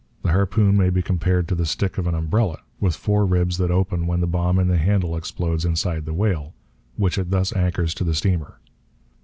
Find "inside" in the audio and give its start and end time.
5.63-6.05